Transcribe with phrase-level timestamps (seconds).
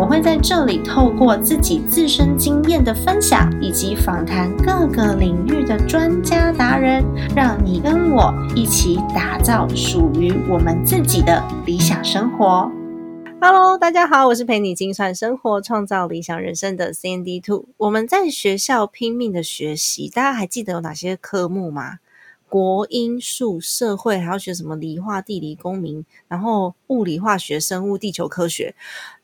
[0.00, 7.04] 我会在这里透过自己自身经验的分享，以及访谈各个领域的专家达人，
[7.36, 12.72] 让你跟我一起打造属于我们自己的理想生活。
[13.42, 17.66] Hello，大家好，我是陪你精算生活、创造理想人生的 Sandy Two。
[17.76, 21.98] 我们在学校拼命的学习，大家还记得有哪些科目吗？
[22.50, 28.74] 国英数社会还要学什么理化地理公民，然后物理化学生物地球科学，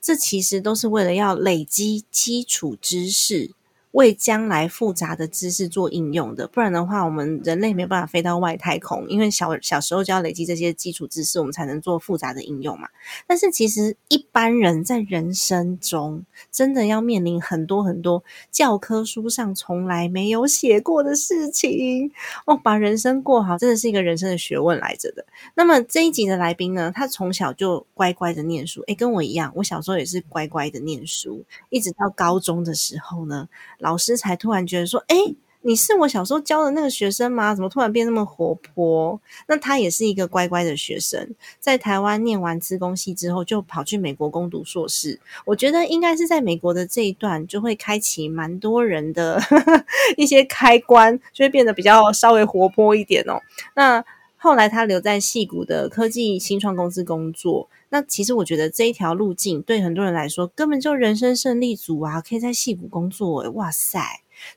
[0.01, 3.51] 这其实都是为了要累积基础知识。
[3.97, 9.09] 为将来复杂的知识做应用的，不然的话，我们人类没有办法飞到外太空。
[9.09, 12.89] 因为小小时候就要累积这些基础知识，我们才能做复杂的应用嘛。
[13.27, 22.13] 但是其实一般人在人生中，真的要面临很多很多教科书上从来没有写过的事情
[22.45, 22.55] 哦。
[22.63, 25.25] 把人生过好，真的是一个人生的学问来着的。
[25.55, 33.49] 那么这一集的来宾呢，他从小就乖乖的念书，诶，跟我一样，我小时候也是乖乖的念书，一直到高中的时候呢。
[33.87, 35.17] 老师才突然觉得说：“哎，
[35.63, 37.55] 你是我小时候教的那个学生吗？
[37.55, 45.21] 怎么突然变那么活泼？”那他也是一个乖乖的学生，在台湾念完资工系之后，就跑去美国攻读硕士。
[45.45, 49.41] 我觉得应该是在美国的这一段，就会开启蛮多人的
[50.19, 53.41] 一些开关，就会变得比较稍微活泼一点哦。
[53.77, 54.05] 那
[54.47, 57.69] 后来他留在戏谷的科技新创公司工作。
[57.89, 64.01] 那其实我觉得这一条路径对很多人来说根本就人生胜利组啊，可以在戏谷工作诶哇塞！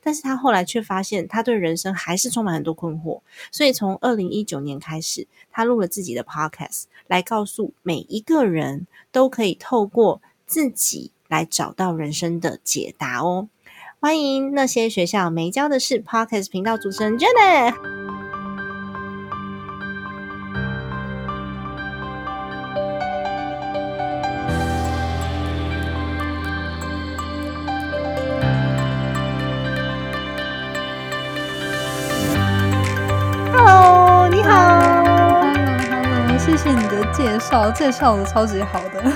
[0.04, 13.50] 但是他后来却发现他对人生还是充满很多困惑，所以从二零一九年开始，他录了自己的 podcast，来告诉每一个人都可以透过自己来找到人生的解答哦。
[14.00, 17.99] 欢迎那些学校没教的事 podcast 频道主持人 Janet
[36.64, 36.90] Jenny。
[37.12, 39.12] 介绍介绍的超级好的， 跟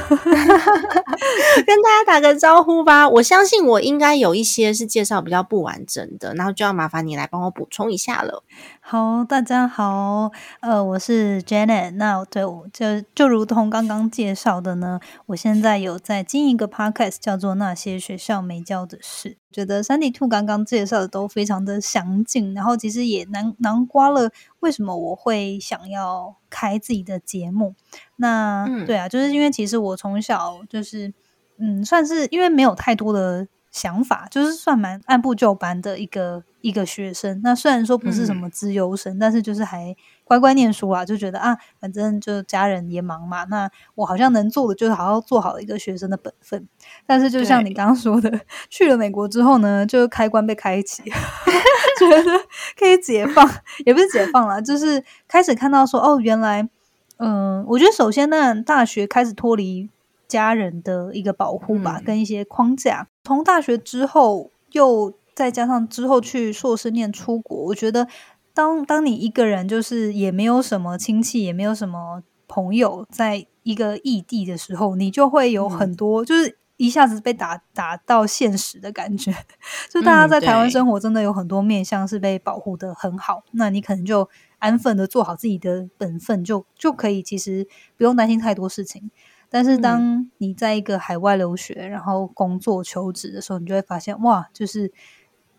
[1.82, 3.08] 大家打个招呼吧。
[3.08, 8.44] 我相信我应该有一些是介绍比较不完整的，然后就要麻烦你来帮我补充一下了。
[8.82, 11.92] 好，大家好，呃，我是 Janet。
[11.92, 19.30] 那对我就就如同刚刚介绍的呢，我现在有在经营一个 podcast，叫做《那些学校没教的事》。
[19.54, 27.74] 觉得三 D Two 刚刚介绍的都非常的详尽，然后其实也囊囊括了为什么我会想要开自己的节目。
[28.18, 31.12] 那对啊，就是因为其实我从小就是
[31.58, 33.48] 嗯，算是因为没有太多的。
[33.74, 37.42] 想法就是算蛮按部就班的一个一个学生。
[37.44, 43.46] 那虽然说不是什么资优生，但是就是还乖乖念书啊，就觉得啊，反正就家人也忙嘛。
[43.46, 46.68] 那我好像能做的就是好好做好一个学生的本分。
[47.08, 51.02] 但是就像你刚刚说的，去了美国之后呢，就开关被开启，
[51.98, 52.32] 觉得
[52.78, 53.50] 可以解放，
[53.88, 56.70] 也不是解放了，就是开始看到说哦，原来
[57.18, 59.90] 嗯，我觉得首先呢，大学开始脱离。
[60.28, 63.08] 家人的一个保护吧，跟一些框架。
[63.24, 68.08] 从大学之后，又再加上之后去硕士念出国，我觉得
[68.54, 79.34] 当当你一个人就是也没有什么亲戚，也没有什么朋友，在一个异地的时候，你就会有很多，就是一下子被打打到现实的感觉。
[79.90, 84.30] 就大家在台湾生活，真的有很多面向是被保护的很好，那你可能就
[84.60, 87.68] 安分的做好自己的本分，就就可以，其实
[87.98, 89.10] 不用担心太多事情。
[89.54, 94.92] 但是当你在一个海外留学，然后工作求职的时候，你就会发现，哇，就是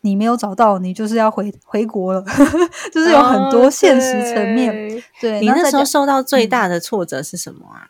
[0.00, 2.24] 你没有找到，你就是要回回国了，
[2.92, 5.00] 就是有很多现实层面。
[5.20, 7.86] 对你那时候受到最大的挫折是什么啊？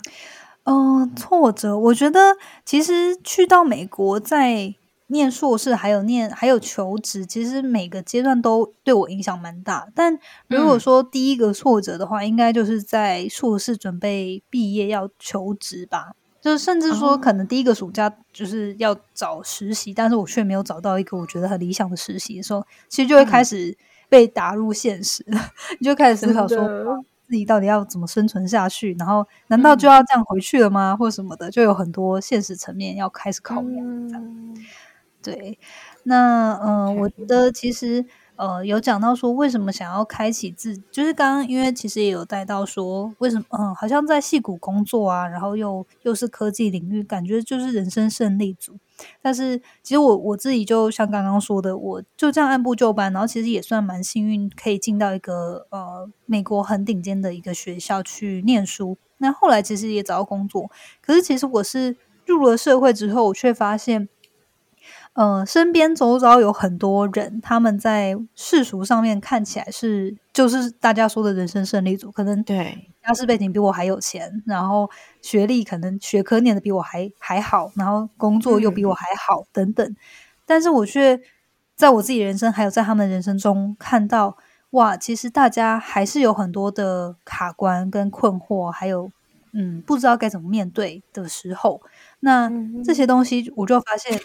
[0.64, 2.36] 嗯，挫折，我觉得
[2.66, 4.74] 其实去到美国在。
[5.08, 9.88] 念硕士还有念还有求职，其实每个阶段都对我影响蛮大。
[9.94, 10.18] 但
[10.48, 16.12] 如果说第一个挫折的话，应该就是在硕士准备毕业要求职吧。
[16.40, 23.74] 就是甚至说，可能第一个暑假就是要找实习，但是我却没有找到一个我觉得很理想的实习的时候，其实就会开始
[24.10, 25.24] 被打入现实，
[25.78, 26.58] 你 就开始思考说
[27.26, 34.08] 自己到底要怎么生存下去，然后难道就要这样回去了吗，或什么的，就有很多现实层面要开始考量。
[34.08, 34.54] 这样。
[35.24, 35.58] 对，
[36.02, 38.04] 那嗯，我觉得其实
[38.36, 48.76] 呃，有讲到说为什么想要开启自，就是刚刚因为其实也有带到说为什么，嗯，好像在戏谷工作啊，然后又又是科技领域，感觉就是人生胜利组。
[49.22, 58.98] 但是其实我我自己就像刚刚说的，我就这样按部就班，然后其实也算蛮幸运，可以进到一个呃美国很顶尖的一个学校去念书。
[59.18, 60.70] 那后来其实也找到工作，
[61.00, 61.96] 可是其实我是
[62.26, 64.08] 入了社会之后，我却发现。
[65.14, 74.90] 呃，身边周遭有很多人，他们在世俗上面看起来是就是大家说的人生胜利组，可能对家世背景比我还有钱，然后
[75.22, 79.96] 学历可能学科念的比我还还好，然后工作又比我还好等等。
[80.44, 81.20] 但是我却
[81.76, 84.36] 在我自己人生，还有在他们人生中看到，
[84.70, 89.08] 哇，其实大家还是有很多的卡关跟困惑，还有
[89.52, 91.80] 嗯，不知道该怎么面对的时候。
[92.18, 92.50] 那
[92.84, 94.20] 这些东西，我就发现。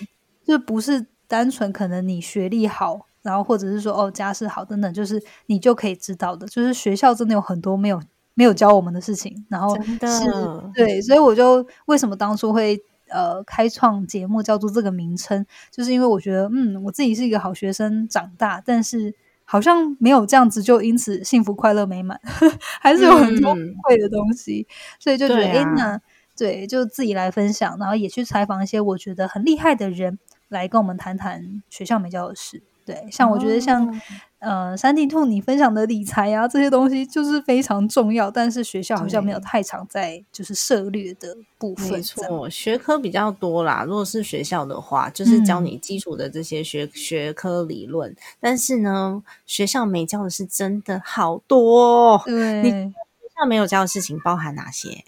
[0.50, 6.48] 就不是单纯可能你学历好，然后或者是说哦家世好等等，就是你就可以知道的。
[6.48, 8.01] 就是学校真的有很多没有
[8.34, 10.31] 没有教我们的事情，然后是，
[10.74, 19.13] 对，所以我就为什么当初会呃开创节目叫做这个名称，就是因为我觉得嗯我自己是一个好学生长大，但是
[19.45, 22.19] 好像没有这样子就因此幸福快乐美满，
[22.81, 23.54] 还是有很多
[23.84, 24.68] 会的东西，
[25.00, 26.02] 所以就觉得哎那
[26.36, 30.18] 对就自己来分享，然后也去采访一些我觉得很厉害的人。
[30.50, 34.01] 来跟我们谈谈学校没教的事，对，像我觉得像
[34.40, 41.92] 呃三 D 兔你分享的理财啊这些东西就是非常重要，但是学校好像没有太常在就是涉略的部分。
[41.92, 43.84] 没错，学科比较多啦。
[43.84, 52.22] 如果是学校的话，就是教你基础的这些学学科理论，但是呢，学校没教的是真的好多。
[52.25, 52.94] 对，你学
[53.40, 55.04] 校没有教的事情包含哪些？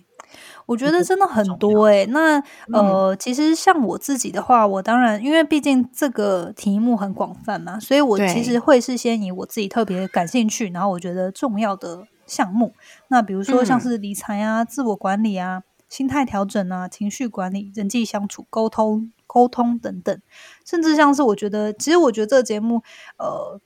[0.72, 2.42] 我觉得真的很多诶，那
[2.72, 12.74] 呃，其实像我自己的话，我当然因为毕竟这个题目很广泛嘛，所以我其实会是先以我自己特别感兴趣，然后我觉得重要的项目。
[13.10, 20.22] 那比如说像是理财啊、自我管理啊、心态调整啊、情绪管理、人际相处、沟通、沟通等等，
[20.66, 22.82] 甚至像是我觉得，其实我觉得这个节目，
[23.18, 23.60] 呃。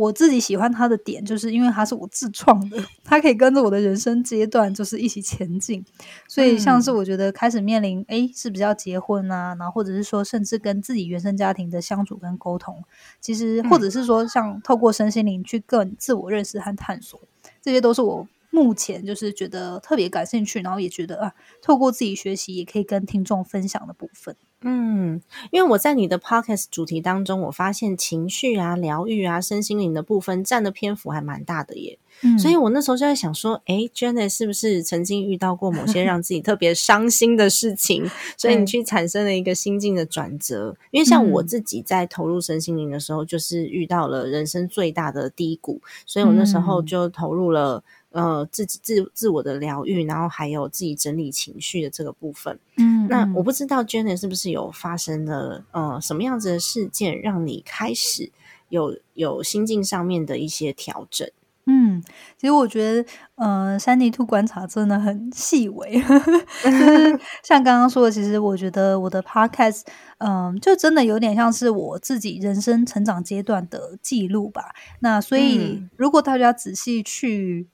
[0.00, 5.84] 我自己喜欢他的点，就是因为他是我自创的，他可以跟着我的人生阶段，就是一起前进。
[6.26, 9.54] 所以，像是我觉得开始面临，哎，是不是要结婚啊？
[9.58, 12.82] 然后，或者是说，甚至跟自己原生家庭的相处跟沟通，
[13.20, 17.20] 其实，或者是说，像透过身心灵去更自我认识和探索，
[17.60, 21.32] 这些都是我目前就是觉得特别感兴趣，然后也觉得啊，
[21.62, 24.36] 透过自己学习也可以跟听众分享的部分。
[24.62, 31.98] 嗯，因为我在你的 podcast 主题当中，我发现情绪啊、疗愈啊、身心灵的部分占的篇幅还蛮大的耶。
[32.22, 38.06] 嗯，所以我那时候就在想说，哎，Janet 是不是曾经遇到过某些让自己特别伤心的事情，
[38.36, 40.76] 所以你去产生了一个心境的转折？
[40.90, 47.82] 因为像我自己在投入身心灵的时候，就是遇到了人生最大的低谷，所以我那时候就投入了。
[48.12, 52.58] 呃，自己自自我的疗愈，然后还有自己整理情绪的这个部分。
[52.76, 58.32] 嗯，那我不知道 Jenny 是不是有发生了呃什么样子的事件，让你开始
[58.68, 61.30] 有有心境上面的一些调整？
[61.66, 62.02] 嗯，
[62.36, 66.02] 其实我觉得，呃，山地兔观察真的很细微，
[66.64, 69.82] 就是 像刚刚说的，其实我觉得我的 Podcast，
[70.18, 74.74] 嗯，就真的有点像是我自己人生成长阶段的记录吧。
[74.98, 77.68] 那所以，如果大家仔细去。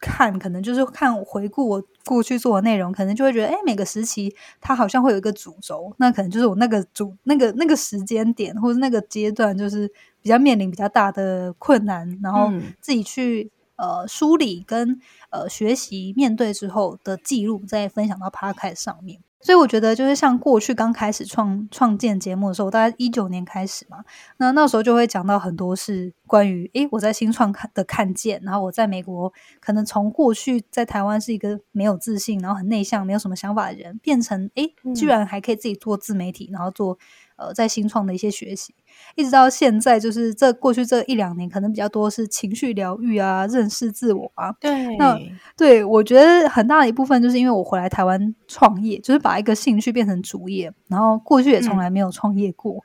[0.00, 9.86] 看，可能就是看回顾我过去做的内容，可能就会觉得，哎，每个时期它好像会有一个主轴，那可能就是我那个主那个那个时间点或者那个阶段，就是
[10.22, 14.98] 比较面临比较大的困难，然后自己去呃梳理跟
[15.28, 19.20] 呃学习面对之后的记录，再分享到 p o d c a s 上面。
[19.40, 24.04] 所以我觉得，就是像过去刚开始创创建节目的时候，大概一九年开始嘛，
[24.36, 36.98] 那那时候就会讲到很多是关于，诶，我在新创看的看见，然后我在美国可能从过去在台湾是一个没有自信，然后很内向，没有什么想法的人，变成诶，居然还可以自己做自媒体，然后做
[37.36, 38.74] 呃在新创的一些学习。
[39.16, 44.52] 一直到现在，就是这过去这一两年，可能比较多是情绪疗愈啊，认识自我啊。
[44.60, 45.18] 对，那
[45.56, 52.82] 对我觉得很大的一部分，就是因为我回来台湾创业，就是把一个兴趣变成主业，然后过去也从来没有创业过。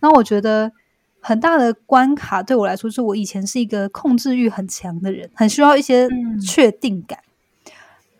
[0.00, 0.72] 那我觉得
[1.20, 6.08] 很大的关卡对我来说，是我以前是一个控制欲很强的人，很需要一些
[6.44, 7.20] 确定感。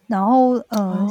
[0.07, 1.07] 然后，呃，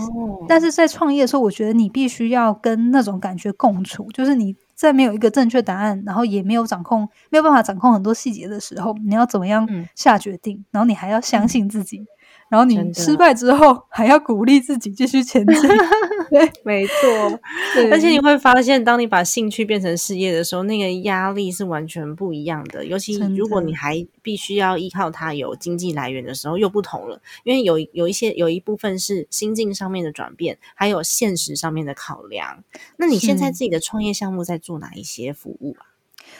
[0.47, 4.55] 但是在创业的时候，我觉得你必须要跟那种感觉共处，就是你。
[4.77, 10.63] 在没有一个正确答案，然后也没有掌控，没有办法掌控很多细节的时候，你要怎么样下决定？
[10.69, 12.05] 然后你还要相信自己，
[12.49, 15.55] 然后你失败之后还要鼓励自己继续前进。
[16.29, 17.39] 对，没错。
[17.91, 22.85] 而且你会发现，当你把兴趣变成事业的时候，那个压力是完全不一样的。
[22.85, 27.21] 尤其如果你还必须要依靠它有经济来源的时候，又不同了。
[27.43, 32.63] 因为有有一些有一部分是心境上面的转变，还有现实上面的考量。
[32.97, 35.96] 那你现在自己的创业项目在做哪一些服务啊？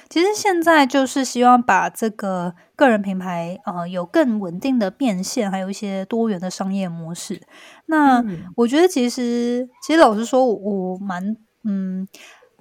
[0.10, 7.42] 其实现在就是希望把这个个人品牌，呃，有更稳定的变现，还有一些多元的商业模式。
[7.88, 10.54] 那嗯我觉得其实，其实老实说，我
[10.94, 12.08] 我蛮嗯，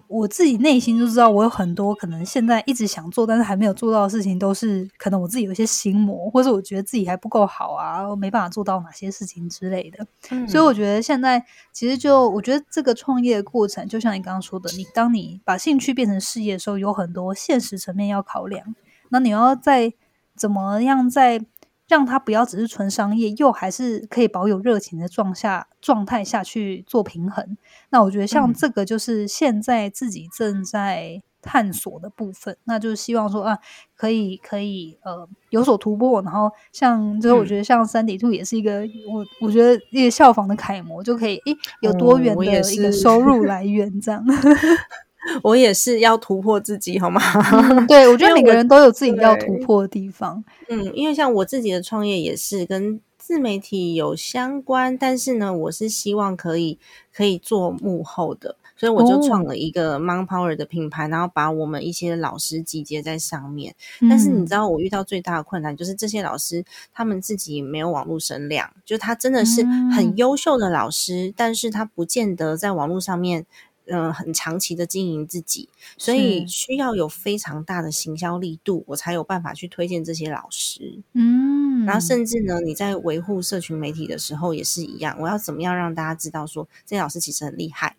[0.09, 10.07] 我自己内心就知道，我有很多可能现在一直想做，但是还没有做到的事情，都是可能我自己有一些心魔，或者我觉得自己还不够好啊，我没办法做到哪些事情之类的。
[10.31, 18.75] 嗯所以我觉得现在其实就我觉得这个创业的过程，就像你刚刚说的，你当你把兴趣变成事业的时候，有很多现实层面要考量。
[19.09, 19.93] 那你要在
[20.35, 21.41] 怎么样在
[21.89, 27.57] 让他不要只是纯商业，又还是可以保有热情的状下状态下去做平衡。
[27.91, 33.57] 那我觉得像嗯这个就是现在自己正在探索的部分，那就是希望说啊，
[33.95, 36.21] 可以可以呃有所突破。
[36.23, 44.25] 然后像就是我嗯觉得像三底兔也是一个我我觉得一个效仿的楷模，就可以诶有多哦元的一个收入 来源这样。
[45.43, 47.21] 我也是要突破自己，好吗？
[47.53, 50.43] 嗯对，我觉得每个人都有自己要突破的地方。
[50.69, 56.79] 嗯，因为像我自己的创业也是跟自媒体有相关，但是呢，我是希望可以
[57.13, 63.75] 可以做幕后的，所以我就创哦了一个 Mon Power 的品牌，然后把我们一些老师集结在上面。
[64.09, 66.65] 但是你嗯知道，我遇到最大的困难就是这些老师
[66.95, 73.45] 他们自己没有网络声量，就他真的是嗯很优秀的老师，但是他不见得在网络上面。
[73.87, 81.01] 嗯、很长期的经营自己，所以需要有非常大的行销力度，我才有办法去推荐这些老师。
[81.13, 87.97] 嗯，然后甚至呢，你在维护社群媒体的时候也是一样，我要怎么样让大家知道说这些老师其实很厉害？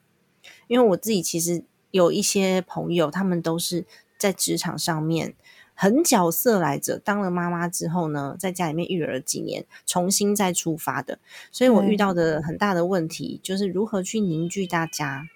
[0.68, 3.86] 因为我自己其实有一些朋友，他们都是
[4.18, 5.36] 在职场上面
[5.74, 11.20] 很角色来着，当了妈妈之后呢，在家里面育儿几年，重新再出发的。
[11.52, 15.28] 所以我遇到的很大的问题就是如何去凝聚大家，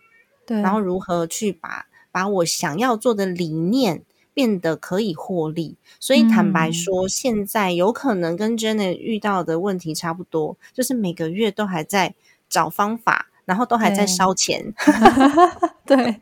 [0.45, 5.75] 对，然后如何去把把我想要做的理念变得可以获利。
[5.99, 6.73] 所以坦白嗯。
[6.73, 12.13] 说，现在有可能跟 Jenny 遇到的问题差不多，就是每个月都还在
[12.49, 14.07] 找方法，然后都还在对。
[14.07, 14.73] 烧钱，
[15.85, 16.21] 对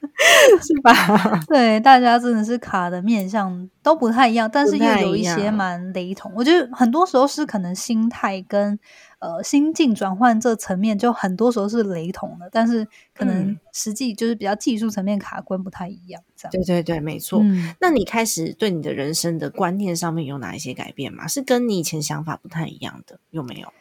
[0.62, 0.92] 是吧？
[1.48, 6.32] 对，大家真的是卡的面相都不太一样，但是又有一些蛮雷同。
[6.34, 8.78] 我觉得很多时候是可能心态跟
[9.18, 16.52] 呃心境转换这层面，就很多时候是雷同的，但是可能嗯实际就是比较技术层面卡关不太一样，这样。
[16.52, 17.40] 对对对，没错。
[17.42, 21.26] 嗯，那你开始对你的人生的观念上面有哪一些改变吗？
[21.26, 23.72] 是跟你以前想法不太一样的，有没有？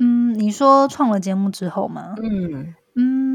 [0.00, 2.14] 嗯，你说创了节目之后吗？
[2.22, 3.27] 嗯嗯，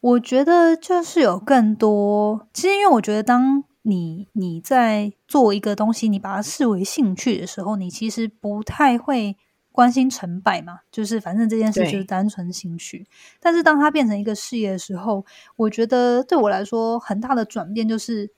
[0.00, 9.36] 我觉得就是有更多，其实因为我觉得当你你在做一个东西，你把它视为兴趣的时候，你其实不太会
[9.72, 13.06] 关心成败嘛，就是反正这件事就是对单纯兴趣。
[13.40, 15.26] 但是当它变成一个事业的时候，
[15.56, 18.30] 我觉得对我来说很大的转变就是，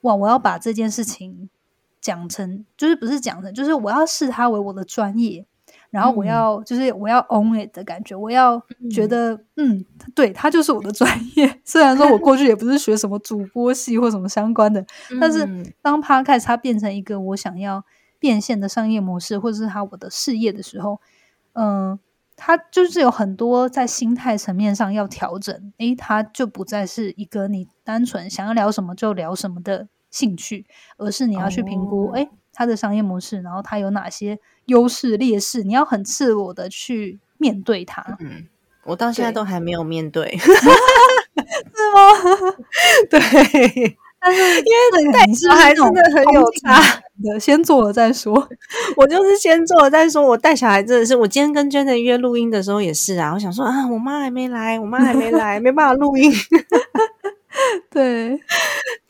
[0.00, 1.50] 哇，我要把这件事情
[2.00, 5.46] 讲成，就是不是讲成，就是我要视它为我的专业。
[5.90, 8.58] 然后我嗯要、就是我要 own it 的感觉，我要
[8.90, 11.58] 觉嗯得嗯对，它就是我的专业。
[11.64, 14.84] 虽然说我过去也不是学什么主播系或什么相关的，
[15.20, 17.84] 但是嗯当 podcast 它变成一个我想要
[18.18, 21.00] 变现的商业模式，或者是它我的事业的时候，
[21.54, 21.98] 嗯、
[22.36, 25.72] 它就是有很多在心态层面上要调整。
[25.78, 30.66] 诶，它就不再是一个你单纯想要聊什么就聊什么的兴趣，
[30.98, 32.28] 而是你要去评估，哦诶，
[32.60, 38.04] 它的商业模式，然后它有哪些优势劣势，你要很赤裸的去面对它。
[38.20, 38.46] 嗯，
[38.84, 40.36] 我到现在都还没有面对。
[40.44, 40.60] 是吗？
[43.08, 43.18] 对，
[44.20, 46.78] 但是因为带小孩真的很有差
[47.24, 48.46] 的，先做了再说。
[48.94, 50.22] 我就是先做了再说。
[50.22, 56.30] 我带小孩真的是，我今天跟 Janet 约录音的时候也是啊，我想说啊，我妈还没来，我妈还没来，没办法录音。
[57.90, 58.38] 对，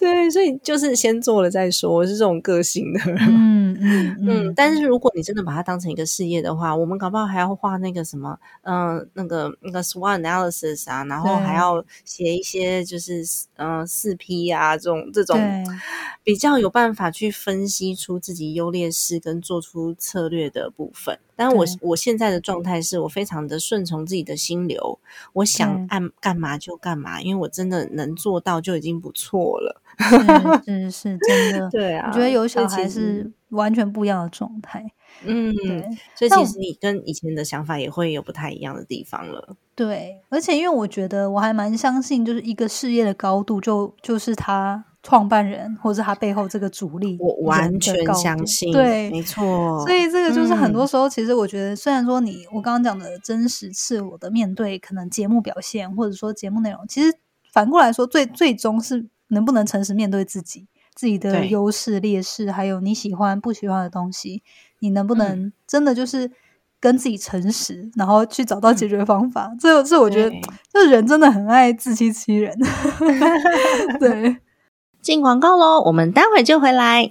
[0.01, 3.01] 对，所以就是先做了再说，我是这种个性的。
[3.19, 13.23] 嗯 嗯嗯，但是如果你真的把它当成一个事业的话，我们搞不好还要画那个什么，嗯、那个那个 SWOT analysis 啊，然后还要写一些就是
[13.57, 15.39] 嗯四 P 啊这种这种
[16.25, 21.19] 比较有办法去分析出自己优劣势跟做出策略的部分。
[21.37, 24.99] 但我我现在的状态是我非常的顺从自己的心流，
[25.33, 29.81] 我想按干嘛就干嘛，因为我真的能做到就已经不错了。
[30.01, 31.69] 是是是，真的。
[31.73, 34.85] 对啊，我觉得有小孩是完全不一样的状态。
[35.25, 35.85] 嗯，对
[36.17, 39.57] 所以其实你跟以前的想法也会有不太一样的地方了。
[39.75, 49.85] 对，而且因为我觉得我还蛮相信，就是一个事业的高度就就是他创办人或者他背后这个主力，我完全相信，对，没错。
[49.85, 57.13] 所以这个就是很多嗯时候，其实我觉得，虽然说你我刚刚讲的真实赤裸的面对可能节目表现，或者说节目内容，其实
[57.53, 64.43] 反过来说，最最终是能不能诚实面对自己自己的对优势、劣势，还有你喜欢不喜欢的东西，
[64.79, 66.31] 你能不嗯能真的就是
[66.79, 69.51] 跟自己诚实，然后去找到解决方法？
[69.59, 72.57] 这这我觉得对，这人真的很爱自欺欺人。
[73.99, 74.37] 对。
[75.01, 77.09] 进广告喽，我们待会就回来。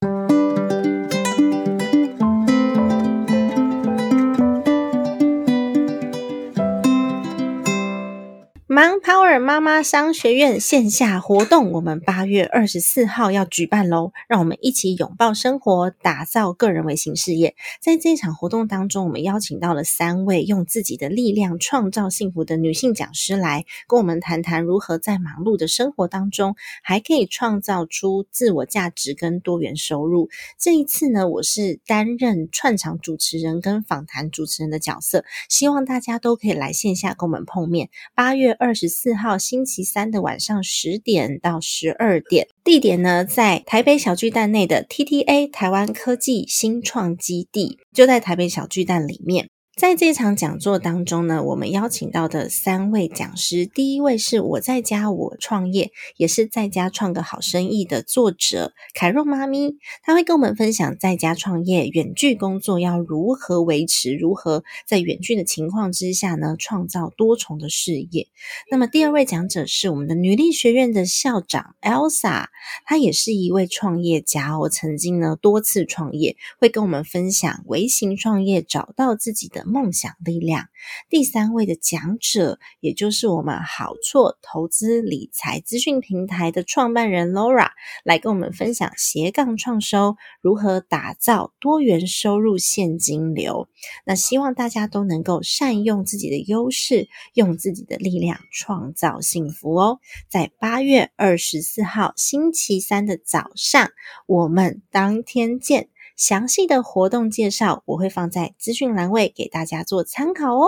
[8.80, 14.14] Power 妈妈商学院线下活动，我们八月二十四号要举办喽！
[14.30, 17.58] 让我们一起拥抱生活，打造个人微型事业。
[17.82, 30.30] 在这一场活动当中，我们邀请到了三位用自己的力量创造幸福的女性讲师来跟我们谈谈如何在忙碌的生活当中，还可以创造出自我价值跟多元收入。
[30.58, 37.90] 这一次呢，我是担任串场主持人跟访谈主持人的角色，希望大家都可以来线下跟我们碰面。
[38.16, 49.50] 八月二二十四号星期三的晚上十点到十二点，地点呢在台北小巨蛋内的 TTA 台湾科技新创基地，就在台北小巨蛋里面。
[49.80, 68.28] 在这场讲座当中呢，我们邀请到的三位讲师，第一位是我在家我创业，也是在家创个好生意的作者凯若妈咪，她会跟我们分享在家创业、远距工作要如何维持，如何在远距的情况之下呢，创造多重的事业。
[68.70, 72.48] 那么第二位讲者是我们的女力学院的校长 Elsa，
[72.84, 80.68] 她也是一位创业家，我曾经呢多次创业，会跟我们分享微型创业找到自己的梦想力量。
[81.10, 87.70] 第三位的讲者，也就是我们好错投资理财资讯平台的创办人 Laura，
[88.04, 93.68] 来跟我们分享斜杠创收如何打造多元收入现金流。
[94.06, 100.00] 那希望大家都能够善用自己的优势，用自己的力量创造幸福哦。
[100.28, 103.92] 在八月二十四号星期三的早上，
[104.26, 105.90] 我们当天见。
[106.20, 110.68] 详细的活动介绍我会放在资讯栏位给大家做参考哦。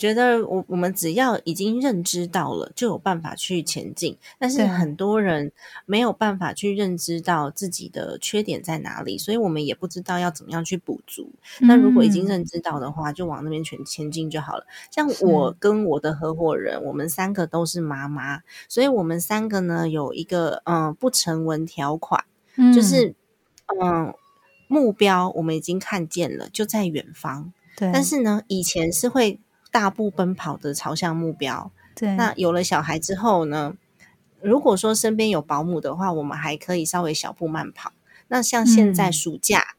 [0.00, 4.16] 觉得我我们只要已经认知到了，就有办法去前进。
[4.38, 5.52] 但是很多人
[5.84, 11.30] 没有办法去认知到自己的缺点在哪里，所以我们也不知道要怎么样去补足。
[11.60, 14.64] 那如果已经嗯认知到的话，就往那边前前进就好了。
[14.90, 22.24] 像我跟我的合伙人，我们三个都是妈妈，所以我们三个呢有一个嗯、呃不成文条款，
[22.56, 23.14] 嗯就是
[23.82, 24.14] 嗯、
[24.66, 27.52] 目标我们已经看见了，就在远方。
[27.76, 29.38] 对，但是呢，以前是会
[29.70, 31.70] 大步奔跑的朝向目标。
[31.94, 33.74] 对那有了小孩之后呢，
[34.40, 37.92] 如果说身边有保姆的话，我们还可以稍微小步慢跑。
[38.28, 39.76] 那像现在嗯暑假，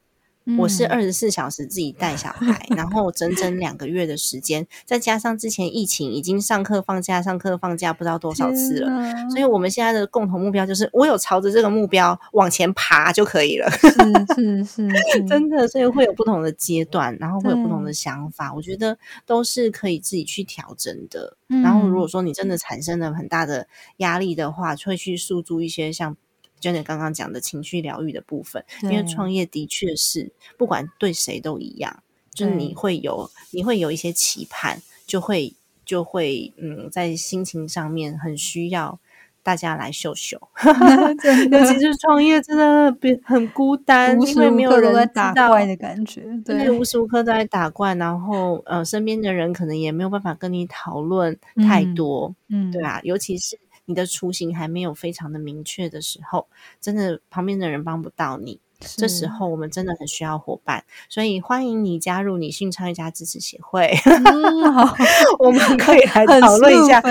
[0.58, 9.30] 我是嗯二十四小时自己带小孩，然后整整两个月的时间，再加上之前疫情已经上课放假、上课放假不知道多少次了。
[9.30, 13.70] 所以，我们现在的共同目标就是，我有朝着这个目标往前爬就可以了。
[13.70, 13.90] 是
[14.36, 21.38] 是是是，真的，所以会有不同的阶段，然后会有不同的想法，我觉得都是可以自己去调整的。
[21.64, 26.16] 然后，如果嗯说你真的产生了很大的压力的话，就会去诉诸一些像
[26.62, 39.00] Jenny 刚刚讲的情绪疗愈的部分，因为创业的确是不管对谁都一样，就是你会有你会有一些期盼，就会就会嗯，在心情上面很需要
[39.44, 40.40] 大家来秀秀。
[41.52, 53.58] 尤其是创业，真的别很孤单，因为没有人打怪的感觉，对，无时无刻都在打怪，然后呃，身边的人可能也没有办法跟你讨论太嗯多，嗯，对啊，尤其是
[53.92, 56.48] 你的雏形还没有非常的明确的时候，
[56.80, 58.60] 真的旁边的人帮不到你。
[58.98, 64.96] 这时候我们真的很需要伙伴，所以欢迎你加入女性创业家支持协会，嗯，好，
[65.38, 67.10] 我们可以来讨论一下这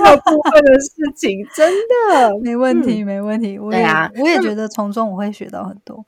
[0.00, 1.46] 个部分的事情。
[1.54, 1.72] 真
[2.10, 3.56] 的， 没问题，没问题。
[3.56, 6.04] 我也对啊我也觉得从中我会学到很多。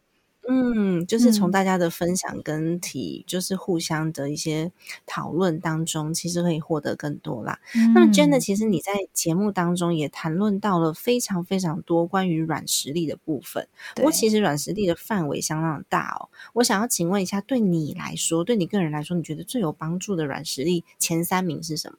[0.50, 4.72] 嗯，就是从嗯大家的分享跟提，就是互相的一些
[5.04, 7.60] 讨论当中，其实可以获得更多啦。
[7.94, 13.68] 那么 Jenna，嗯其实你在节目当中也谈论到了非常非常多关于软实力的部分。
[13.94, 16.30] 不过其实软实力的范围相当大哦。
[16.54, 21.98] 我想要请问一下，对你来说，对你个人来说，你觉得最有帮助的软实力前三名是什么？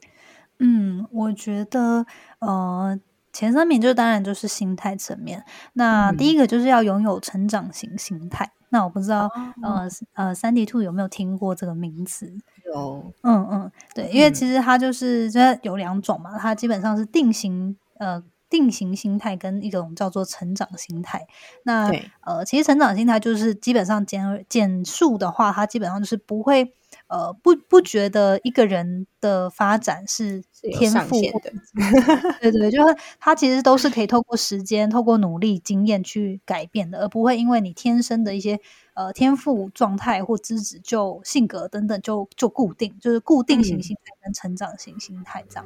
[0.62, 2.06] 嗯，我觉得
[2.40, 3.00] 呃，
[3.39, 5.45] 前三名就当然就是心态层面。
[5.71, 8.52] 那第嗯一个就是要拥有成长型心态。
[8.67, 12.30] 那我不知道、哦呃呃，三 D Two 有没有听过这个名词？
[12.65, 21.25] 有，嗯嗯，对，因为嗯其实它就是这有两种嘛，它基本上是定型呃定型心态跟一种叫做成长心态。
[21.63, 26.73] 那呃，其实成长心态就是基本上简简述的话，它基本上就是不会
[27.10, 30.41] 呃不不觉得一个人的发展是
[30.78, 31.52] 天赋的
[32.39, 38.60] 对对，就是他其实都是可以透过时间、透过努力、经验去改变的，而不会因为你天生的一些
[38.93, 43.84] 呃天赋状态或资质就性格等等就就固定，就是固定型嗯。
[43.84, 45.65] 心态跟成长型心态这样。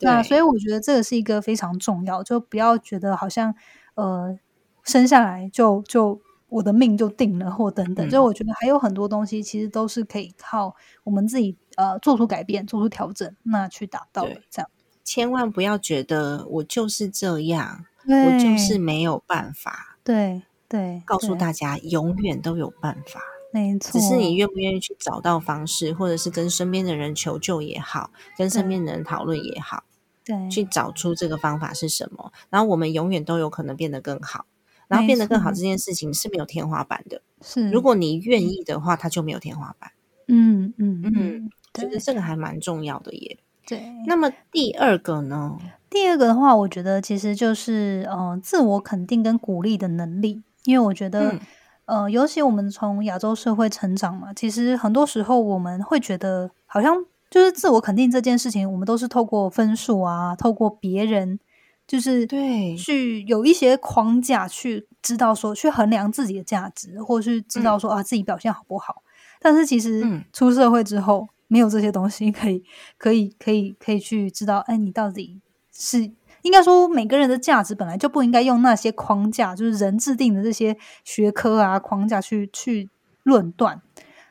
[0.00, 3.54] 那所以我觉得这个是一个非常重要，就不要觉得好像
[3.94, 4.38] 呃
[4.84, 14.70] 生下来就就我的命就定了或等等，就嗯我觉得还有很多东西其实都是可以靠我们自己呃做出改变、做出调整，那去达到的这样。
[15.04, 19.98] 千万不要觉得我就是这样，我就是没有办法。
[20.04, 23.20] 对对，告诉大家，永远都有办法，
[23.52, 29.84] 没错，只是你愿不愿意去找到方式，或者是跟身边的人求救也好，跟身边的人讨论也好，
[30.24, 32.32] 对去找出这个方法是什么。
[32.50, 34.44] 然后我们永远都有可能变得更好。
[34.88, 39.92] 然后没变得更好错这件事情是没有天花板的，是如果你愿意的话，它就没有天花板。
[40.26, 43.38] 嗯嗯嗯嗯，对觉得这个还蛮重要的耶。
[43.66, 43.82] 对。
[44.06, 45.56] 那么第二个呢？
[45.88, 51.40] 第二个的话，我觉得其实就是呃自我肯定跟鼓励的能力，因为我觉得、嗯
[51.86, 61.38] 呃，尤其我们从亚洲社会成长嘛，其实很多时候我们会觉得好像就是自我肯定这件事情，我们都是透过分数啊，透过别人。
[61.88, 69.02] 就是对去有一些框架去知道说去衡量自己的价值，或是知道说、啊自己表现好不好。
[69.40, 72.62] 但是其实嗯出社会之后，没有这些东西可以
[72.98, 75.40] 可以可以可以去知道，哎，你到底
[75.72, 82.90] 是应该说每个人的价值本来就不应该用那些框架，就是人制定的这些学科啊框架去去
[83.22, 83.80] 论断。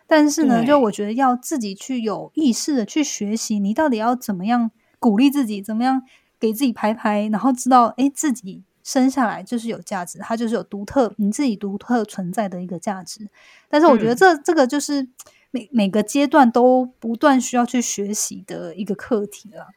[0.05, 6.03] 但是呢，就我觉得要自己去有意识的去学习，你到底要怎么样鼓励自己，怎么样
[6.39, 13.27] 给自己拍拍，然后知道，哎，自己生下来就是有价值，它就是有独特你自己独特存在的一个价值。
[13.69, 15.07] 但是我觉得嗯这、这个就是
[15.51, 19.67] 每每个阶段都不断需要去学习的一个课题了。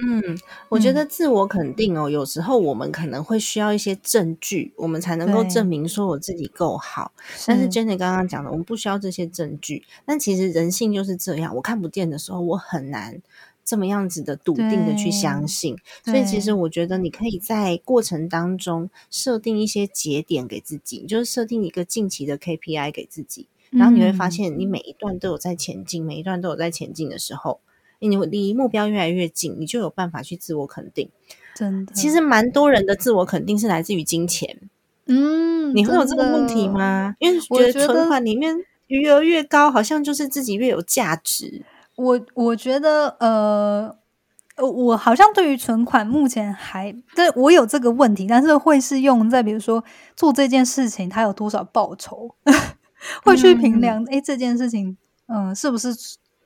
[0.00, 7.10] 嗯，我觉嗯得自我肯定哦，有时候我们可能会需要一些证据，我们才能够证明说我自己够好。
[7.46, 9.84] 但是 Jenny 刚刚讲的，我们不需要这些证据。
[10.04, 13.20] 但其实人性就是这样，我看不见的时候，我很难
[13.68, 15.76] 这么样子的笃定的去相信。
[16.02, 27.60] 所以其对实我觉得你可以在过程当中设定一些节点给自己，就是设定一个近期的 KPI 给自己，然后你会发嗯现你每一段都有在前进，每一段都有在前进的时候。
[28.00, 31.10] 你离目标越来越近，你就有办法去自我肯定。
[31.54, 34.56] 真的，其实蛮多人的自我肯定是来自于金钱，
[35.06, 36.68] 嗯，你会有这个问题？
[36.68, 37.16] 吗？
[37.18, 41.64] 因为我觉得存款里面余额越高，好像就是自己越有价值。
[41.98, 43.92] 我我觉得，呃，
[44.54, 49.82] 呃我好像对于存款目前还，对我有这个问题，但是会是用在比如说
[50.14, 52.34] 做这件事情它有多少报酬，
[53.24, 55.92] 会去评量，诶，这件事情，嗯、是不是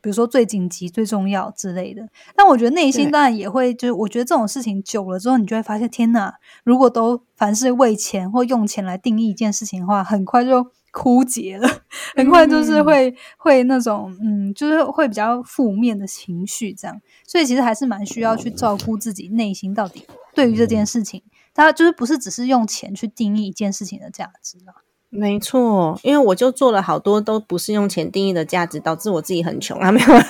[0.01, 2.09] 比如说最紧急、最重要之类的？
[2.35, 6.35] 但我觉得内心对当然也会，就是我觉得这种事情久了之后，你就会发现，天哪！
[6.65, 11.69] 如果都凡是为钱或用钱来定义一件事情的话，很快就枯竭了，
[12.15, 17.01] 很快就是嗯会、会那种嗯，就是会比较负面的情绪这样。
[17.27, 24.75] 所以其实还是蛮需要去照顾自己内心到底对于这件事情，它就是不是只是用钱去定义一件事情的价值啦。
[25.15, 29.93] 没错，因为我就做了好多都不是用钱定义的价值，导致我自己很穷啊！
[29.93, 30.23] 没有， 不会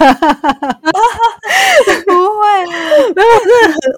[3.14, 3.24] 啦，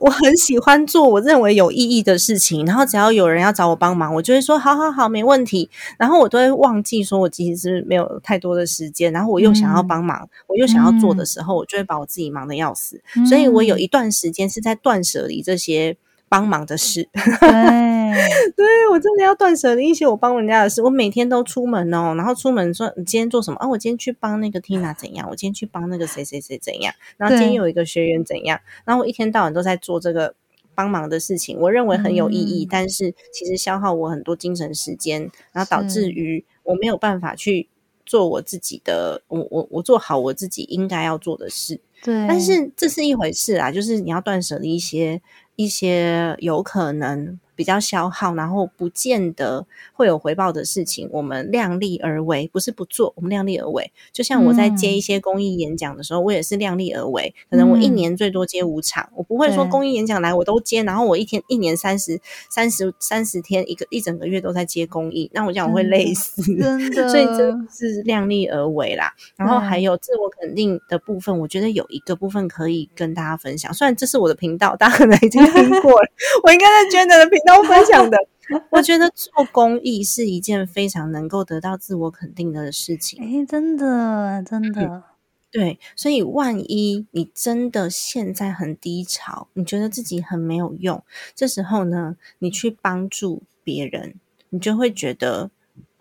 [0.03, 5.71] 我很喜欢做我认为有意义的事情，然后只要有人要找我帮忙，我就会说好好好，没问题。
[5.97, 13.01] 然后我都会忘记说我其实是没有太多的时间，然后我又想要嗯帮忙，我又想要做的嗯时候，我就会把我自己忙的要死。
[13.27, 15.97] 所以我有一段时间是在断舍离这些
[16.35, 17.09] 帮忙的事。
[17.15, 20.83] 对，对我真的要断舍离一些我帮人家的事。
[20.83, 23.57] 我每天都出门哦，然后出门说你今天做什么？
[23.59, 25.29] 啊，我今天去帮那个 Tina 怎样？
[25.31, 26.93] 我今天去帮那个谁谁谁怎样？
[27.17, 28.59] 然后今天有一个学员怎样？
[28.85, 30.35] 然后我一天到晚都在做这个。
[30.77, 37.69] 帮忙的事情，我认为很有意义，嗯但是其实消耗我很多精神时间，然后导致是于我没有办法去
[38.05, 41.81] 做我自己的，我我我做好我自己应该要做的事。
[42.05, 45.23] 对，但是这是一回事啊，就是你要断舍离一些
[45.57, 47.41] 一些有可能。
[47.57, 53.93] 比较消耗，然后不见得会有回报的事情，我们量力而为，不是不做，我们量力而为。
[54.13, 57.33] 就像我在接一些公益演讲的时候，我也是量力而为。
[57.49, 67.07] 可能我一年最多接五场，我不会说公益演讲来我都接，然后我一天一年三十三十三十天，一个一整个月都在接公益，那我讲我会累死，真的。
[67.09, 69.13] 所以这是量力而为啦。
[69.37, 73.73] 然后还有自我肯定的部分，我觉得有一个部分可以跟大家分享。
[73.73, 76.09] 虽然这是我的频道，大家可能已经听过了，
[76.45, 77.39] 我应该在捐的频。
[77.47, 78.19] 道分享的，
[78.71, 83.19] 我觉得做公益是一件非常能够得到自我肯定的事情。
[83.23, 85.03] 哎，真的，真的，
[85.51, 85.79] 对。
[85.95, 91.05] 所以，万一你真的现在很低潮，你觉得自己很没有用，
[91.35, 94.15] 这时候呢，你去帮助别人，
[94.49, 95.51] 你就会觉得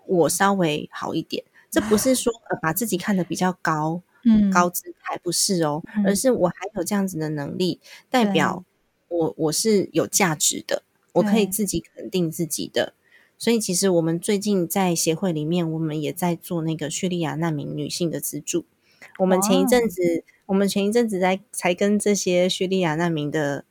[0.05, 1.43] 我稍微好一点。
[1.69, 8.63] 这不是说呃把自己看得比较高，嗯，高姿态不是哦，而是我还有这样子的能力，代表
[9.07, 10.83] 我我是有价值的。
[11.13, 12.95] 我可以自己肯定自己的，
[13.37, 18.65] 所以其实我们最近在协会里面，我们也在做那个叙利亚难民女性的资助。
[19.19, 23.63] 我们前一阵子，我们前一阵子在才跟这些叙利亚难民的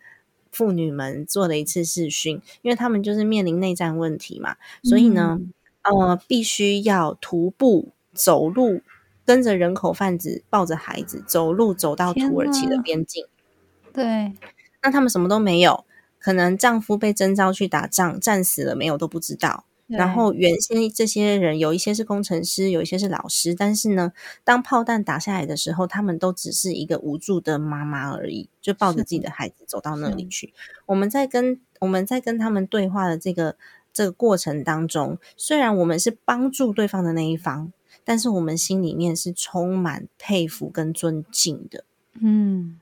[0.52, 5.40] 妇女们做了一次视讯，因为他们就是面临内战问题嘛，所以呢，
[5.82, 8.82] 呃，必须要徒步走路，
[9.24, 13.24] 跟着人口贩子抱着孩子走路走到土耳其的边境。
[13.92, 14.32] 对，
[14.82, 15.84] 那他们什么都没有。
[16.18, 19.64] 可能丈夫被征召去打仗，战死了没有都不知道。
[19.88, 30.54] 然后原先这些人有一些是工程师，有一些是老师，但是呢，当炮弹打下来的时候，他们都只是一个无助的妈妈而已，就抱着自己的孩子走到那里去。
[30.86, 33.56] 我们在跟我们在跟他们对话的这个
[33.92, 37.72] 这个过程当中，虽然我们是帮助对方的那一方，
[38.04, 41.84] 但是我们心里面是充满佩服跟尊敬的。
[42.20, 42.78] 嗯。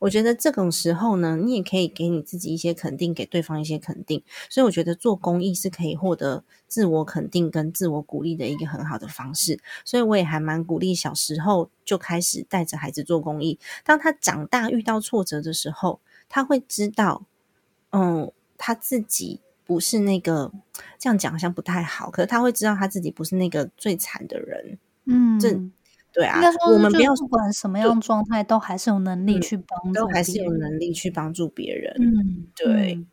[0.00, 4.22] 我觉得这种时候呢，你也可以给你自己一些肯定，给对方一些肯定。
[4.48, 9.58] 所以我觉得做公益是可以获得自我肯定跟自我鼓励的一个很好的方式。
[9.84, 13.58] 所以我也还蛮鼓励小时候就开始带着孩子做公益。
[13.84, 17.26] 当他长大遇到挫折的时候，他会知道，
[17.90, 20.50] 嗯，他自己不是那个
[20.98, 24.78] 这样讲好像不太好，可是他会知道他自己不是那个最惨的人。
[25.04, 25.60] 嗯，这。
[26.10, 31.94] 对啊，我们不要不管什么样状态，都还是有能力去帮助，都还是有能力去帮助别人。
[32.00, 33.06] 嗯，对，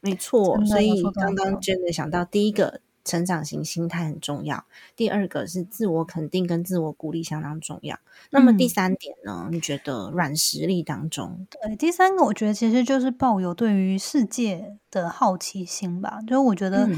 [0.00, 0.58] 没错。
[0.64, 7.98] 所以刚刚真的想到，第一个成长型心态很重要，第二个是自我肯定跟自我鼓励相当重要。
[8.30, 9.48] 那么第三点呢？
[9.50, 16.18] 你觉得软实力当中，对第三个，我觉得其实就是抱有对于世界的好奇心吧。
[16.26, 16.88] 就是我觉得。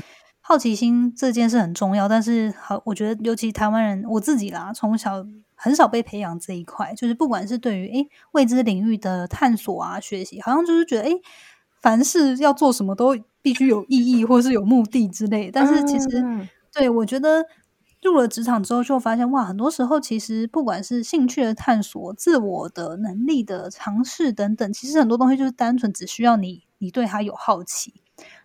[0.43, 11.13] 好奇心这件事很重要，但是好，我觉得尤其台湾人，我自己啦，从小很少被培养这一块，就是不管是对于诶未知领域的探索啊、学习，好像就是觉得诶
[11.81, 15.51] 凡事要做什么都必须有意义或是有目的之类。
[15.51, 16.25] 但是其实，
[16.73, 17.45] 对我觉得
[18.03, 27.95] 入了职场之后，就发现哇，很多时候其实不管是兴趣的探索、自我的能力的尝试等等，其实很多东西就是单纯只需要你，你对它有好奇。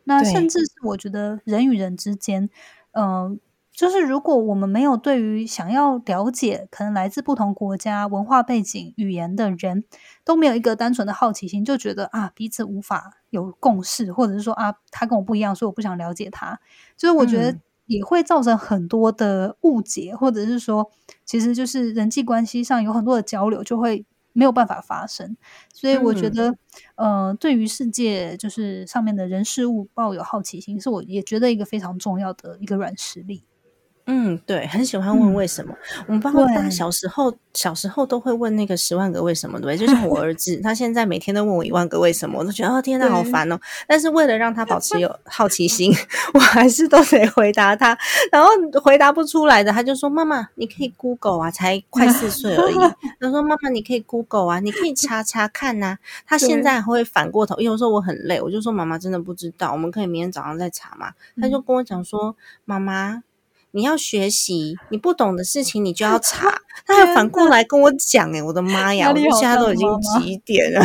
[0.06, 2.50] 那甚至是我觉得人与人之间，
[2.91, 3.39] 嗯，
[3.75, 9.83] 就是如果我们没有对于想要了解可能来自不同国家文化背景、语言的人
[10.23, 16.59] 都没有一个单纯的好奇心，就觉得啊彼此无法有共识，或者是说啊他跟我不一样，所以我不想了解他，
[16.95, 20.89] 就是我觉得也会造成很多的误解，或者是说
[21.25, 24.05] 其实就是人际关系上有很多的交流就会。
[24.38, 25.38] 没有办法发生，
[25.73, 26.53] 所以我觉得，
[26.95, 33.45] 呃，对于世界就是上面的人事物抱有好奇心，是我也觉得一个非常重要的一个软实力。
[34.07, 35.73] 嗯，对，很喜欢问为什么。
[36.05, 43.59] 我们包括大小时候，小时候都会问那个十万个为什么，对，就像我 儿子，他现在每天都问我一万个为什么，我都觉得哦，天呐，好烦哦。
[43.87, 45.91] 但是为了让他保持有 好奇心，
[46.35, 47.97] 我还是都得回答他。
[48.31, 48.49] 然后
[48.83, 52.75] 回答不出来的，他就说：“妈妈，你可以 Google 啊，才快四岁而已。
[53.19, 63.23] ”他说：“妈妈，你可以 Google 啊，你可以查查看呐。”他现在会反过头，有时候我很累，我就说：“妈妈真的不知道，我们可以明天早上再查嘛。”他就跟我讲说：“妈妈。”
[63.75, 66.61] 你要学习，你不懂的事情你就要查。
[66.88, 69.11] 他还反过来跟我讲，哎，我的妈呀！
[69.11, 70.81] 我现在都已经几点了？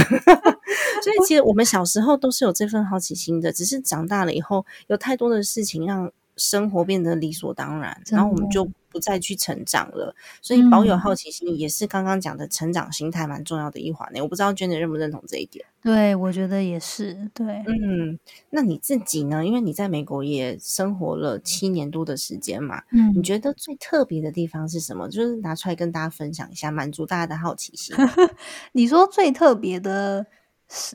[1.01, 10.15] 所以其实我们小时候都是有这份好奇心的，只是长大了以后有太多的事情让生活变得理所当然，然后我们就不再去成长了。
[10.43, 14.21] 所以保有嗯好奇心也是刚刚讲的成长心态蛮重要的一环呢。
[14.21, 15.65] 我不知道 Jenny 认不认同这一点。
[15.83, 18.19] 对，我觉得也是，对，嗯，
[18.51, 19.47] 那你自己呢？
[19.47, 25.09] 因为你在美国也生活了七年多的时间嘛，嗯你觉得最特别的地方是什么？
[25.09, 27.97] 就是拿出来跟大家分享一下，满足大家的好奇心
[28.73, 30.27] 你说最特别的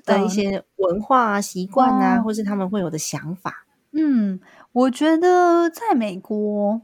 [0.05, 3.65] 的一呃些文化啊、习惯啊，哦或是他们会有的想法。
[3.91, 4.39] 嗯，
[4.71, 6.79] 我觉得在美国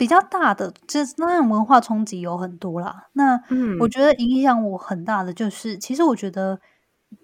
[0.00, 3.08] 比较大的，这当然文化冲击有很多啦。
[3.12, 3.76] 那嗯。
[3.80, 6.58] 我觉得影响我很大的就是，其实我觉得，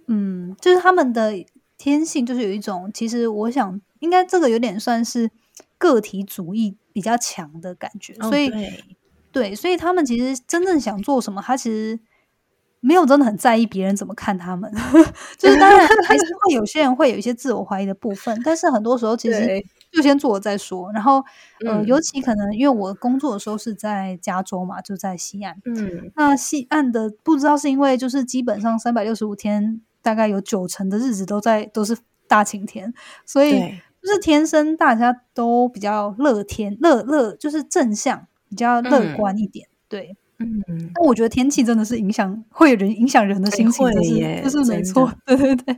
[0.08, 1.32] 嗯，就是他们的
[1.78, 5.30] 天性就是有一种，其实我想应该这个有点算是
[5.78, 8.84] 个体主义比较强的感觉，哦所以对。
[9.32, 11.98] 对，所以他们其实真正想做什么，他其实
[12.86, 14.70] 没有真的很在意别人怎么看他们，
[15.36, 20.92] 就是当然还是会有些人会有一些自我怀疑的部分，但是很多时候其实就先做了再说。
[20.92, 21.16] 然后
[21.64, 21.86] 呃，嗯。
[21.86, 26.12] 尤其可能因为我工作的时候是在加州嘛，就在西岸，嗯。
[26.14, 31.96] 那西岸的不知道是因为就是基本上三百六十五天，大概有九成的日子都在都是
[32.28, 32.94] 大晴天，
[33.24, 33.58] 所以
[34.00, 39.16] 就是天生大家都比较乐天乐乐，就是正向，比较乐嗯。
[39.16, 39.68] 观一点。
[39.88, 45.10] 对，嗯，那我觉得天气真的是影响，会有人影响人的心情，会这是耶这是没错。
[45.24, 45.76] 对对对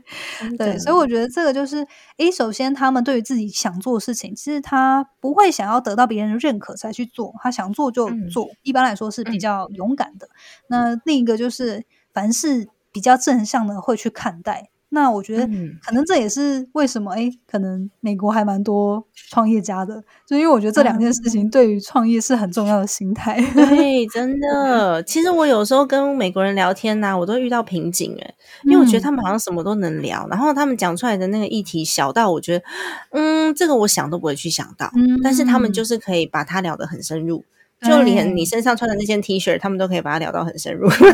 [0.58, 10.28] 对，所以我觉得这个就是，诶，首先他们对于自己想做的事情，其实他不会想要得到别人的认可才去做，他想做就嗯做，一般来说是比嗯较勇敢的。
[10.68, 14.70] 那另一个就是，凡事比较正向的会去看待。
[14.90, 15.76] 那我觉得嗯。
[15.82, 23.40] 可能这也是为什么，诶，可能美国还蛮多创业家的，就因为我觉得这两件事情对于创业是很重要的心态。
[23.54, 25.02] 对，真的。
[25.04, 32.64] 其实我有时候跟美国人聊天呐、我都遇到瓶颈诶，因为我觉得嗯他们好像什么都能聊，然后他们讲出来的那个议题小到我觉得，
[33.12, 34.90] 嗯，这个我想都不会去想到，
[35.22, 37.44] 但是他们嗯就是可以把它聊得很深入，
[37.80, 40.88] 就连你身上穿的那件 T 恤，他们都可以把它聊到很深入。
[40.98, 41.08] 对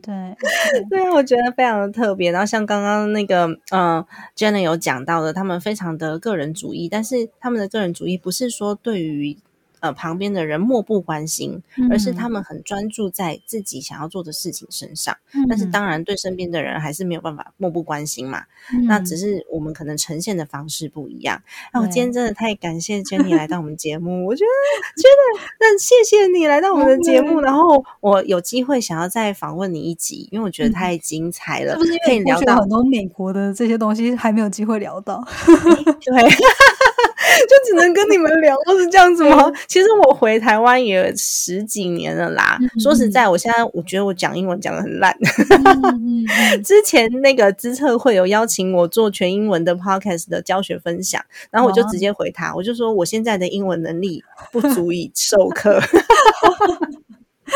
[0.00, 2.30] 对，对啊，我觉得非常的特别。
[2.30, 4.04] 然后像刚刚那个，嗯、
[4.36, 9.36] j e n n a 有讲到的，他们非常的个人主义，但是他们的个人主义不是说对于
[9.80, 15.16] 呃旁边的人漠不关心，而是他嗯们很专注在自己想要做的事情身上。
[15.48, 18.44] 但是嗯当然，对身边的人还是没有办法漠不关心嘛。
[18.86, 21.42] 那只是我们可能呈现的方式不一样。
[21.72, 24.48] 那我今天真的太感谢 Jenny 来到我们节目，我觉得
[25.00, 35.22] 觉得那谢谢你来到我们的节目，然后我有机会想要再访问你一集，因为我觉得太精彩了，是不是可以聊到很多美国的这些东西还没有机会聊到？
[36.00, 36.87] 对。
[37.48, 39.52] 就只能跟你们聊，是这样子吗？
[39.68, 42.58] 其实我回台湾也十几年了啦。
[42.60, 45.16] 嗯说实在，我现在我觉得我讲英文讲的很烂。
[46.64, 55.80] 之前那个资策会有邀请我做全英文的 podcast 的教学分享，然后我就直接回他，我就说我现在的英文能力不足以授课。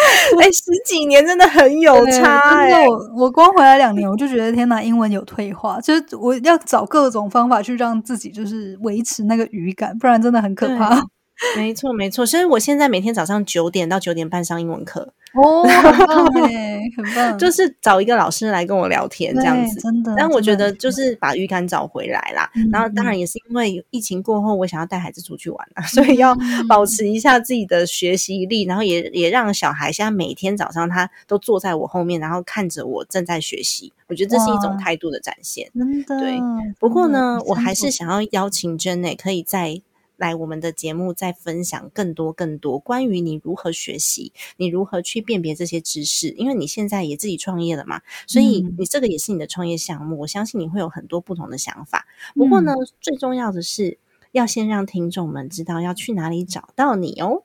[0.40, 11.02] 哎、十几年真的很有对差哎、真的我我光回来两年，我就觉得天哪，英文有退化，就是我要找各种方法去让自己就是维持那个语感，不然真的很可怕。
[11.56, 19.80] 没错没错，所以我现在每天早上九点到九点半上英文课，哦，很棒哎，很棒，就 是找一个老师来跟我聊天这样子。
[19.80, 20.14] 真的。
[20.16, 35.68] 但我觉得就是把语感找回来啦，嗯然后当然也是因为疫情过后，我想要带孩子出去玩啊， 所以要嗯保持一下自己的学习力，然后也也让小孩现在每天早上他都坐在我后面，然后看着我正在学习，我觉得这是一种哇态度的展现。
[35.74, 36.18] 真的。
[36.20, 36.40] 对
[36.78, 39.80] 不过呢，我还是想要邀请 Jenny 可以在。
[40.22, 46.28] 来我们的节目，再分享更多更多关于你如何学习，你如何去辨别这些知识。
[46.30, 50.20] 因为你现在也自己创业了嘛，所以嗯你这个也是你的创业项目。
[50.20, 52.06] 我相信你会有很多不同的想法。
[52.34, 53.98] 不过呢，最重要的是
[54.30, 57.42] 要先让听众们知道要去哪里找到你哦。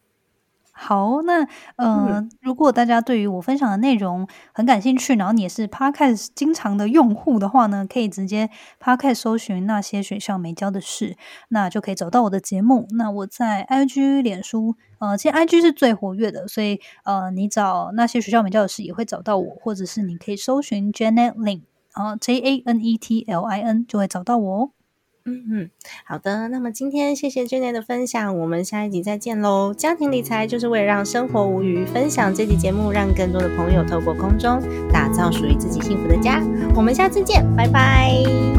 [0.79, 1.41] 好，那
[1.75, 11.15] 呃，嗯如果大家对于我分享的内容很感兴趣，然后你也是 Podcast 经常的用户的话呢，可以直接 Podcast 搜寻那些学校没教的事，
[11.49, 12.87] 那就可以找到我的节目。
[12.91, 21.61] 那我在 IG、脸书，呃，其实 IG 是最活跃的，所以呃，你找那些学校没教的事也会找到我，或者是你可以搜寻 Janet Lin，
[21.95, 24.69] 然后 J A N E T L I N 就会找到我哦。
[25.29, 25.69] 嗯哼，
[26.05, 26.47] 好的。
[26.47, 29.73] 那么今天谢谢娟姐的分享，我们下一集再见喽。
[29.73, 34.59] 家庭理财就是为了让生活无余，分享这期节目，让更多的朋友透过空中
[34.91, 36.41] 打造属于自己幸福的家。
[36.73, 38.56] 我们下次见，拜拜。